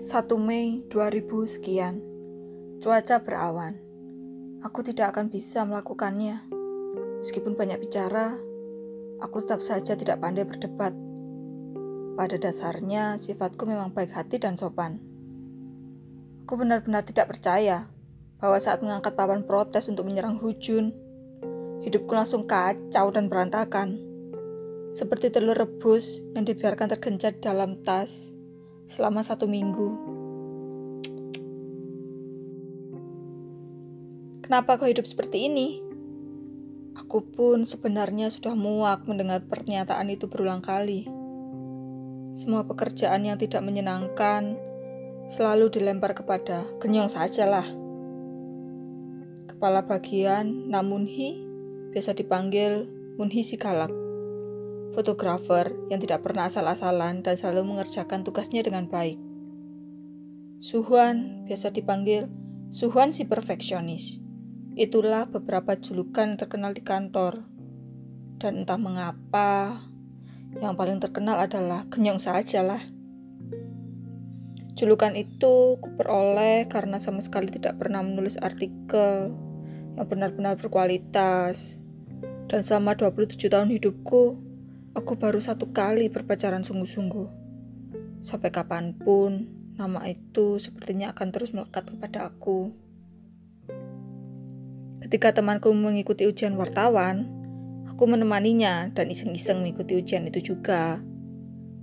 1 0.00 0.32
Mei 0.40 0.80
2000 0.88 1.28
sekian. 1.44 2.00
Cuaca 2.80 3.20
berawan. 3.20 3.76
Aku 4.64 4.80
tidak 4.80 5.12
akan 5.12 5.28
bisa 5.28 5.60
melakukannya. 5.68 6.40
Meskipun 7.20 7.52
banyak 7.52 7.84
bicara, 7.84 8.32
aku 9.20 9.44
tetap 9.44 9.60
saja 9.60 9.92
tidak 10.00 10.24
pandai 10.24 10.48
berdebat. 10.48 10.96
Pada 12.16 12.32
dasarnya, 12.40 13.20
sifatku 13.20 13.68
memang 13.68 13.92
baik 13.92 14.16
hati 14.16 14.40
dan 14.40 14.56
sopan. 14.56 15.04
Aku 16.48 16.56
benar-benar 16.56 17.04
tidak 17.04 17.36
percaya 17.36 17.84
bahwa 18.40 18.56
saat 18.56 18.80
mengangkat 18.80 19.12
papan 19.12 19.44
protes 19.44 19.84
untuk 19.92 20.08
menyerang 20.08 20.40
Hujun, 20.40 20.96
hidupku 21.84 22.16
langsung 22.16 22.48
kacau 22.48 23.12
dan 23.12 23.28
berantakan. 23.28 24.00
Seperti 24.96 25.28
telur 25.28 25.60
rebus 25.60 26.24
yang 26.32 26.48
dibiarkan 26.48 26.88
tergencat 26.88 27.44
dalam 27.44 27.84
tas 27.84 28.39
selama 28.90 29.22
satu 29.22 29.46
minggu. 29.46 30.18
Kenapa 34.42 34.82
kau 34.82 34.90
hidup 34.90 35.06
seperti 35.06 35.46
ini? 35.46 35.78
Aku 36.98 37.22
pun 37.22 37.62
sebenarnya 37.62 38.34
sudah 38.34 38.58
muak 38.58 39.06
mendengar 39.06 39.46
pernyataan 39.46 40.10
itu 40.10 40.26
berulang 40.26 40.58
kali. 40.58 41.06
Semua 42.34 42.66
pekerjaan 42.66 43.30
yang 43.30 43.38
tidak 43.38 43.62
menyenangkan 43.62 44.58
selalu 45.30 45.70
dilempar 45.70 46.18
kepada 46.18 46.66
kenyong 46.82 47.06
sajalah. 47.06 47.66
Kepala 49.54 49.86
bagian 49.86 50.66
Namunhi 50.66 51.38
biasa 51.94 52.18
dipanggil 52.18 52.90
Munhi 53.14 53.46
si 53.46 53.54
galak 53.54 54.09
fotografer 54.92 55.72
yang 55.88 56.02
tidak 56.02 56.26
pernah 56.26 56.50
asal-asalan 56.50 57.22
dan 57.22 57.34
selalu 57.38 57.74
mengerjakan 57.74 58.26
tugasnya 58.26 58.64
dengan 58.64 58.90
baik. 58.90 59.18
Suhuan 60.60 61.46
biasa 61.48 61.72
dipanggil 61.72 62.28
Suhuan 62.70 63.10
si 63.10 63.26
perfeksionis. 63.26 64.22
Itulah 64.78 65.26
beberapa 65.26 65.74
julukan 65.74 66.38
terkenal 66.38 66.70
di 66.70 66.86
kantor. 66.86 67.42
Dan 68.38 68.62
entah 68.62 68.78
mengapa, 68.78 69.82
yang 70.54 70.78
paling 70.78 71.02
terkenal 71.02 71.42
adalah 71.42 71.90
Kenyong 71.90 72.22
sajalah. 72.22 72.78
Julukan 74.78 75.18
itu 75.18 75.82
kuperoleh 75.82 76.70
karena 76.70 77.02
sama 77.02 77.18
sekali 77.18 77.50
tidak 77.50 77.82
pernah 77.82 78.06
menulis 78.06 78.38
artikel 78.38 79.34
yang 79.98 80.06
benar-benar 80.06 80.54
berkualitas. 80.54 81.74
Dan 82.46 82.62
selama 82.62 82.94
27 82.94 83.50
tahun 83.50 83.66
hidupku, 83.74 84.49
Aku 84.90 85.14
baru 85.14 85.38
satu 85.38 85.70
kali 85.70 86.10
berpacaran 86.10 86.66
sungguh-sungguh. 86.66 87.30
Sampai 88.26 88.50
kapan 88.50 88.90
pun, 88.98 89.46
nama 89.78 90.02
itu 90.10 90.58
sepertinya 90.58 91.14
akan 91.14 91.30
terus 91.30 91.54
melekat 91.54 91.94
kepada 91.94 92.26
aku. 92.26 92.74
Ketika 94.98 95.30
temanku 95.30 95.70
mengikuti 95.70 96.26
ujian 96.26 96.58
wartawan, 96.58 97.30
aku 97.86 98.10
menemaninya 98.10 98.90
dan 98.90 99.06
iseng-iseng 99.14 99.62
mengikuti 99.62 99.94
ujian 99.94 100.26
itu 100.26 100.42
juga. 100.42 100.98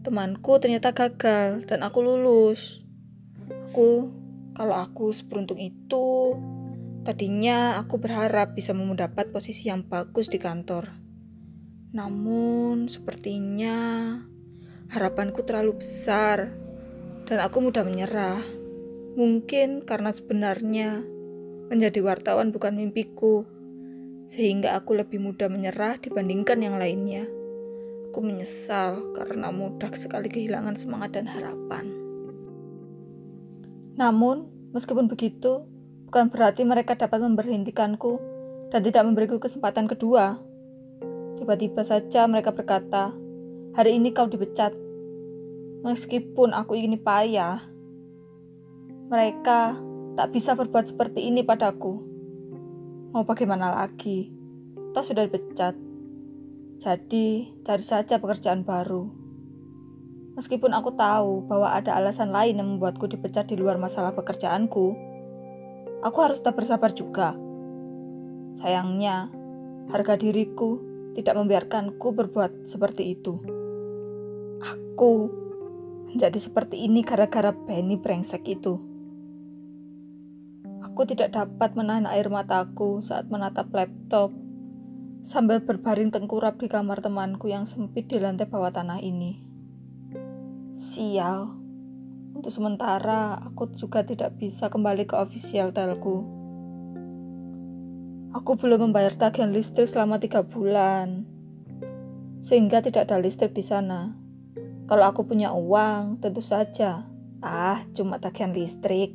Temanku 0.00 0.56
ternyata 0.56 0.96
gagal 0.96 1.68
dan 1.68 1.84
aku 1.84 2.00
lulus. 2.00 2.80
Aku, 3.68 4.08
kalau 4.56 4.80
aku 4.80 5.12
seberuntung 5.12 5.60
itu, 5.60 6.40
tadinya 7.04 7.76
aku 7.84 8.00
berharap 8.00 8.56
bisa 8.56 8.72
mendapat 8.72 9.28
posisi 9.28 9.68
yang 9.68 9.84
bagus 9.84 10.32
di 10.32 10.40
kantor. 10.40 11.03
Namun, 11.94 12.90
sepertinya 12.90 14.18
harapanku 14.90 15.46
terlalu 15.46 15.78
besar 15.78 16.50
dan 17.24 17.38
aku 17.38 17.62
mudah 17.62 17.86
menyerah. 17.86 18.42
Mungkin 19.14 19.86
karena 19.86 20.10
sebenarnya 20.10 21.06
menjadi 21.70 22.02
wartawan 22.02 22.50
bukan 22.50 22.74
mimpiku, 22.74 23.46
sehingga 24.26 24.74
aku 24.74 24.98
lebih 24.98 25.22
mudah 25.22 25.46
menyerah 25.46 25.94
dibandingkan 26.02 26.58
yang 26.66 26.76
lainnya. 26.82 27.30
Aku 28.10 28.26
menyesal 28.26 29.14
karena 29.14 29.54
mudah 29.54 29.90
sekali 29.94 30.26
kehilangan 30.26 30.74
semangat 30.74 31.14
dan 31.14 31.30
harapan. 31.30 31.94
Namun, 33.94 34.50
meskipun 34.74 35.06
begitu, 35.06 35.62
bukan 36.10 36.26
berarti 36.26 36.66
mereka 36.66 36.98
dapat 36.98 37.22
memberhentikanku 37.22 38.18
dan 38.74 38.82
tidak 38.82 39.02
memberiku 39.06 39.38
kesempatan 39.38 39.86
kedua. 39.86 40.53
Tiba-tiba 41.34 41.82
saja 41.82 42.30
mereka 42.30 42.54
berkata, 42.54 43.10
"Hari 43.74 43.98
ini 43.98 44.14
kau 44.14 44.30
dipecat." 44.30 44.74
Meskipun 45.84 46.56
aku 46.56 46.78
ini 46.78 46.96
payah, 46.96 47.60
mereka 49.12 49.76
tak 50.16 50.32
bisa 50.32 50.56
berbuat 50.56 50.88
seperti 50.88 51.28
ini 51.28 51.44
padaku. 51.44 52.00
Mau 53.12 53.26
bagaimana 53.28 53.74
lagi? 53.84 54.32
Toh 54.96 55.04
sudah 55.04 55.28
dipecat. 55.28 55.76
Jadi, 56.80 57.52
cari 57.62 57.84
saja 57.84 58.16
pekerjaan 58.16 58.64
baru. 58.64 59.06
Meskipun 60.34 60.74
aku 60.74 60.94
tahu 60.98 61.46
bahwa 61.46 61.70
ada 61.70 61.94
alasan 61.94 62.34
lain 62.34 62.58
yang 62.58 62.68
membuatku 62.74 63.06
dipecat 63.06 63.46
di 63.46 63.54
luar 63.54 63.78
masalah 63.78 64.16
pekerjaanku, 64.18 64.86
aku 66.02 66.18
harus 66.18 66.42
tetap 66.42 66.58
bersabar 66.58 66.90
juga. 66.90 67.38
Sayangnya, 68.58 69.30
harga 69.94 70.18
diriku 70.18 70.93
tidak 71.14 71.34
membiarkanku 71.38 72.12
berbuat 72.12 72.66
seperti 72.66 73.14
itu. 73.14 73.38
Aku 74.60 75.30
menjadi 76.10 76.38
seperti 76.38 76.86
ini 76.86 77.02
gara-gara 77.02 77.50
Benny 77.50 77.98
brengsek 77.98 78.46
itu. 78.46 78.78
Aku 80.84 81.02
tidak 81.08 81.34
dapat 81.34 81.74
menahan 81.74 82.06
air 82.06 82.30
mataku 82.30 83.02
saat 83.02 83.26
menatap 83.26 83.72
laptop 83.72 84.30
sambil 85.24 85.64
berbaring 85.64 86.12
tengkurap 86.12 86.60
di 86.60 86.68
kamar 86.68 87.00
temanku 87.00 87.48
yang 87.48 87.64
sempit 87.64 88.06
di 88.12 88.20
lantai 88.20 88.44
bawah 88.44 88.70
tanah 88.70 89.00
ini. 89.00 89.40
Sial, 90.76 91.48
untuk 92.36 92.52
sementara 92.52 93.40
aku 93.40 93.72
juga 93.72 94.04
tidak 94.04 94.36
bisa 94.36 94.68
kembali 94.68 95.08
ke 95.08 95.16
official 95.16 95.72
telku. 95.72 96.43
Aku 98.34 98.58
belum 98.58 98.90
membayar 98.90 99.14
tagihan 99.14 99.54
listrik 99.54 99.86
selama 99.86 100.18
tiga 100.18 100.42
bulan, 100.42 101.22
sehingga 102.42 102.82
tidak 102.82 103.06
ada 103.06 103.22
listrik 103.22 103.54
di 103.54 103.62
sana. 103.62 104.18
Kalau 104.90 105.06
aku 105.06 105.22
punya 105.22 105.54
uang, 105.54 106.18
tentu 106.18 106.42
saja. 106.42 107.06
Ah, 107.38 107.78
cuma 107.94 108.18
tagihan 108.18 108.50
listrik. 108.50 109.14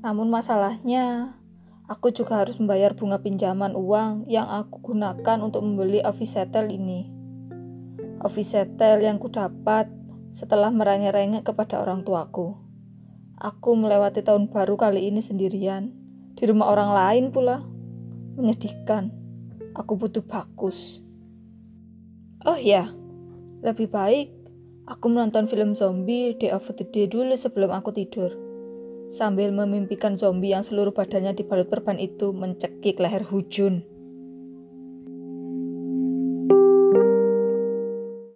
Namun 0.00 0.32
masalahnya, 0.32 1.36
aku 1.84 2.16
juga 2.16 2.40
harus 2.40 2.56
membayar 2.56 2.96
bunga 2.96 3.20
pinjaman 3.20 3.76
uang 3.76 4.24
yang 4.24 4.48
aku 4.48 4.96
gunakan 4.96 5.38
untuk 5.44 5.60
membeli 5.60 6.00
office 6.00 6.32
settle 6.32 6.72
ini. 6.72 7.12
Office 8.24 8.56
settle 8.56 9.04
yang 9.04 9.20
kudapat 9.20 9.92
setelah 10.32 10.72
merengek-rengek 10.72 11.44
kepada 11.44 11.76
orang 11.84 12.08
tuaku. 12.08 12.56
Aku 13.36 13.76
melewati 13.76 14.24
tahun 14.24 14.48
baru 14.48 14.80
kali 14.80 15.12
ini 15.12 15.20
sendirian 15.20 16.07
di 16.38 16.46
rumah 16.46 16.70
orang 16.70 16.94
lain 16.94 17.24
pula. 17.34 17.66
Menyedihkan. 18.38 19.10
Aku 19.74 19.98
butuh 19.98 20.22
bagus. 20.22 21.02
Oh 22.46 22.54
ya, 22.54 22.94
lebih 23.66 23.90
baik 23.90 24.38
aku 24.88 25.12
menonton 25.12 25.44
film 25.50 25.76
zombie 25.76 26.32
Day 26.38 26.54
of 26.54 26.64
the 26.70 26.86
Day 26.86 27.10
dulu 27.10 27.36
sebelum 27.36 27.74
aku 27.74 27.92
tidur. 27.92 28.32
Sambil 29.10 29.50
memimpikan 29.50 30.16
zombie 30.16 30.52
yang 30.54 30.64
seluruh 30.64 30.92
badannya 30.92 31.36
dibalut 31.36 31.68
perban 31.68 32.00
itu 32.00 32.32
mencekik 32.32 33.00
leher 33.00 33.24
Hujun. 33.24 33.84